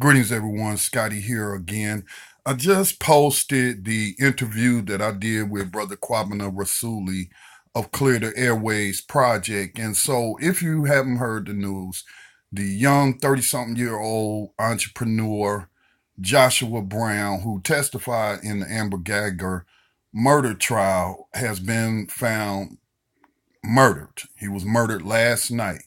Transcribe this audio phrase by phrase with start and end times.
[0.00, 0.76] Greetings, everyone.
[0.76, 2.04] Scotty here again.
[2.44, 7.28] I just posted the interview that I did with Brother Kwabena Rasuli
[7.74, 9.78] of Clear the Airwaves Project.
[9.78, 12.04] And so, if you haven't heard the news,
[12.50, 15.68] the young 30 something year old entrepreneur
[16.20, 19.62] Joshua Brown, who testified in the Amber Guyger
[20.12, 22.78] murder trial, has been found
[23.62, 24.22] murdered.
[24.38, 25.82] He was murdered last night.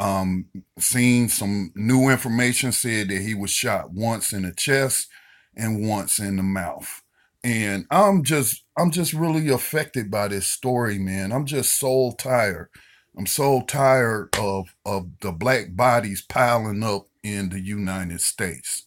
[0.00, 0.46] Um,
[0.78, 5.08] seen some new information said that he was shot once in the chest
[5.54, 7.02] and once in the mouth.
[7.44, 11.32] And I'm just I'm just really affected by this story, man.
[11.32, 12.70] I'm just so tired.
[13.16, 18.86] I'm so tired of of the black bodies piling up in the United States.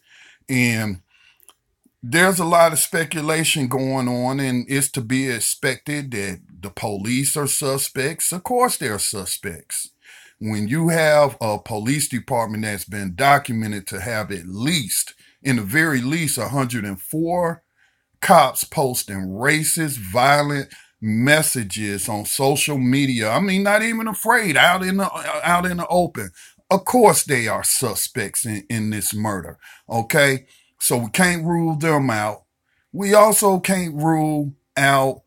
[0.49, 1.01] And
[2.01, 7.37] there's a lot of speculation going on, and it's to be expected that the police
[7.37, 8.31] are suspects.
[8.31, 9.92] Of course, they're suspects
[10.49, 15.61] when you have a police department that's been documented to have at least, in the
[15.61, 17.63] very least, 104
[18.19, 20.67] cops posting racist, violent
[20.99, 23.29] messages on social media.
[23.29, 25.09] I mean, not even afraid out in the
[25.43, 26.31] out in the open.
[26.69, 29.57] Of course, they are suspects in, in this murder.
[29.89, 32.43] Okay, so we can't rule them out.
[32.91, 35.21] We also can't rule out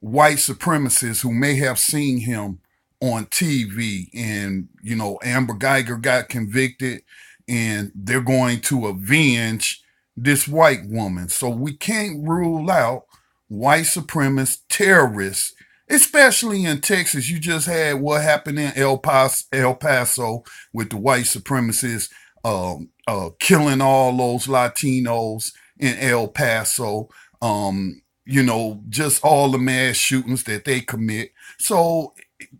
[0.00, 2.58] white supremacists who may have seen him
[3.00, 7.02] on TV and you know Amber Guyger got convicted
[7.48, 9.82] and they're going to avenge
[10.16, 11.28] this white woman.
[11.28, 13.04] So we can't rule out
[13.48, 15.54] white supremacist terrorists,
[15.88, 17.30] especially in Texas.
[17.30, 22.10] You just had what happened in El Paso, El Paso with the white supremacists
[22.44, 27.08] um, uh, killing all those Latinos in El Paso.
[27.42, 31.32] Um, you know, just all the mass shootings that they commit.
[31.58, 32.14] So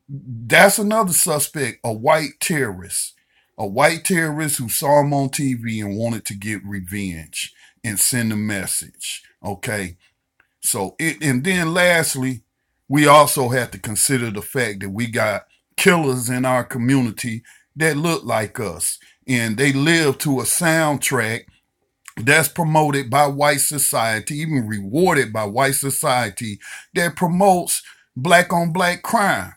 [0.08, 3.14] that's another suspect, a white terrorist,
[3.58, 8.32] a white terrorist who saw him on TV and wanted to get revenge and send
[8.32, 9.22] a message.
[9.44, 9.96] Okay.
[10.60, 12.42] So it, and then lastly,
[12.88, 15.46] we also have to consider the fact that we got
[15.76, 17.42] killers in our community
[17.74, 21.46] that look like us and they live to a soundtrack
[22.16, 26.58] that's promoted by white society, even rewarded by white society
[26.94, 27.82] that promotes
[28.16, 29.52] black on black crime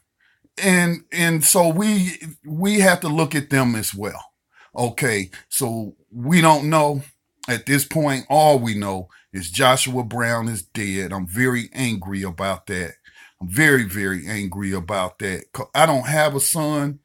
[0.61, 4.31] and and so we we have to look at them as well.
[4.75, 7.03] Okay so we don't know.
[7.47, 11.11] At this point all we know is joshua brown is dead.
[11.13, 12.93] I'm very angry about that.
[13.41, 15.45] I'm very very angry about that.
[15.73, 16.99] I don't have a son.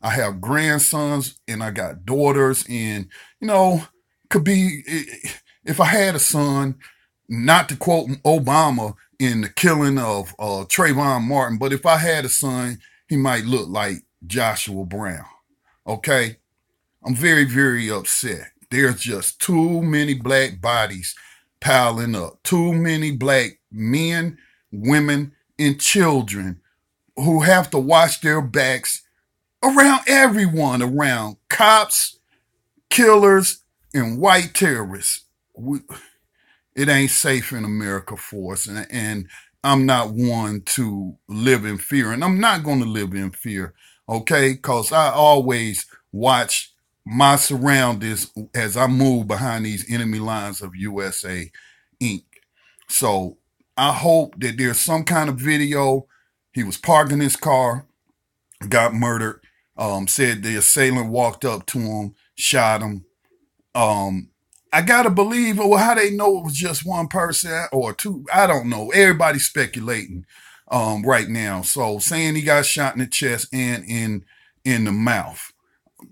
[0.00, 3.08] I have grandsons and i got daughters and
[3.40, 3.86] you know
[4.30, 4.82] could be
[5.64, 6.74] if i had a son
[7.28, 12.24] not to quote obama in the killing of uh, Trayvon Martin, but if I had
[12.24, 12.80] a son,
[13.12, 13.96] he might look like
[14.26, 15.26] Joshua Brown.
[15.86, 16.38] Okay?
[17.04, 18.52] I'm very, very upset.
[18.70, 21.14] There's just too many black bodies
[21.60, 22.42] piling up.
[22.42, 24.38] Too many black men,
[24.70, 26.62] women, and children
[27.16, 29.02] who have to watch their backs
[29.62, 32.18] around everyone around cops,
[32.88, 33.62] killers,
[33.92, 35.26] and white terrorists.
[35.54, 35.80] We,
[36.74, 38.64] it ain't safe in America for us.
[38.66, 39.28] And, and
[39.64, 43.74] I'm not one to live in fear, and I'm not going to live in fear,
[44.08, 44.52] okay?
[44.54, 46.72] Because I always watch
[47.04, 51.50] my surroundings as I move behind these enemy lines of USA
[52.00, 52.24] Inc.
[52.88, 53.38] So
[53.76, 56.06] I hope that there's some kind of video.
[56.52, 57.86] He was parking his car,
[58.68, 59.40] got murdered.
[59.76, 63.06] Um, said the assailant walked up to him, shot him.
[63.74, 64.28] Um,
[64.72, 68.46] I gotta believe, well, how they know it was just one person or two, I
[68.46, 68.90] don't know.
[68.90, 70.24] Everybody's speculating
[70.70, 71.62] um, right now.
[71.62, 74.24] So saying he got shot in the chest and in
[74.64, 75.52] in the mouth.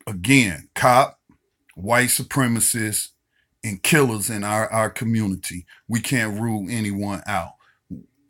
[0.07, 1.19] Again, cop,
[1.75, 3.09] white supremacists,
[3.65, 5.67] and killers in our, our community.
[5.89, 7.53] We can't rule anyone out.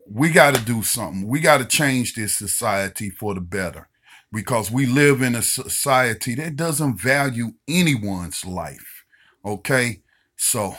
[0.09, 1.27] We got to do something.
[1.29, 3.89] We got to change this society for the better
[4.33, 9.05] because we live in a society that doesn't value anyone's life.
[9.45, 10.03] Okay?
[10.43, 10.75] So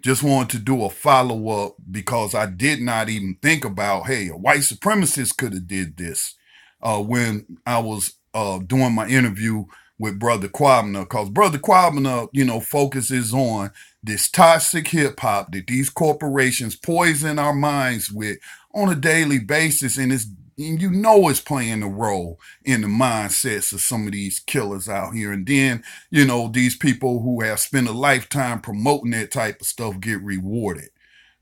[0.00, 4.28] just wanted to do a follow up because I did not even think about, hey,
[4.28, 6.36] a white supremacist could have did this
[6.80, 9.64] uh, when I was uh, doing my interview
[9.98, 13.72] with Brother Kwabena, because Brother Kwabena, you know, focuses on
[14.04, 18.38] this toxic hip hop that these corporations poison our minds with
[18.72, 20.28] on a daily basis, and it's
[20.58, 24.88] and you know it's playing a role in the mindsets of some of these killers
[24.88, 25.32] out here.
[25.32, 29.66] And then, you know, these people who have spent a lifetime promoting that type of
[29.66, 30.90] stuff get rewarded.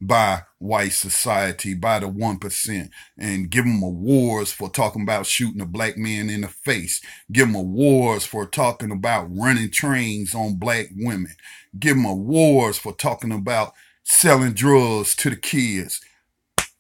[0.01, 5.67] by white society, by the 1%, and give them awards for talking about shooting a
[5.67, 7.01] black man in the face.
[7.33, 11.35] Give them awards for talking about running trains on black women.
[11.79, 13.73] Give them awards for talking about
[14.05, 16.01] selling drugs to the kids.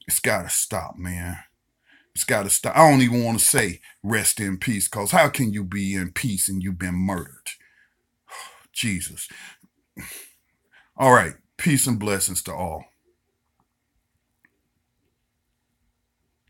[0.08, 1.38] It's got to stop, man.
[2.16, 2.74] It's got to stop.
[2.74, 6.12] I don't even want to say rest in peace because how can you be in
[6.12, 7.50] peace and you've been murdered?
[8.72, 9.28] Jesus.
[10.96, 11.34] All right.
[11.58, 12.86] Peace and blessings to all.